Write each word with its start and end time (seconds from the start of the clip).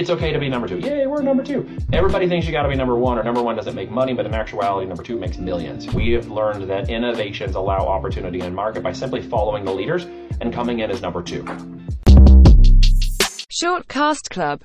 It's 0.00 0.08
okay 0.08 0.32
to 0.32 0.38
be 0.38 0.48
number 0.48 0.66
two. 0.66 0.78
Yay, 0.78 1.06
we're 1.06 1.20
number 1.20 1.44
two. 1.44 1.68
Everybody 1.92 2.26
thinks 2.26 2.46
you 2.46 2.52
got 2.52 2.62
to 2.62 2.70
be 2.70 2.74
number 2.74 2.96
one, 2.96 3.18
or 3.18 3.22
number 3.22 3.42
one 3.42 3.54
doesn't 3.54 3.74
make 3.74 3.90
money, 3.90 4.14
but 4.14 4.24
in 4.24 4.32
actuality, 4.32 4.86
number 4.86 5.02
two 5.02 5.18
makes 5.18 5.36
millions. 5.36 5.92
We 5.92 6.12
have 6.12 6.28
learned 6.28 6.70
that 6.70 6.88
innovations 6.88 7.54
allow 7.54 7.86
opportunity 7.86 8.40
in 8.40 8.54
market 8.54 8.82
by 8.82 8.92
simply 8.92 9.20
following 9.20 9.66
the 9.66 9.74
leaders 9.74 10.06
and 10.40 10.54
coming 10.54 10.78
in 10.78 10.90
as 10.90 11.02
number 11.02 11.22
two. 11.22 11.44
Short 13.50 13.88
Cast 13.88 14.30
Club 14.30 14.58